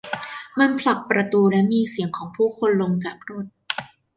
[0.59, 3.45] มันผลักประตู และมีเสียงของผู้คนลงจากรถ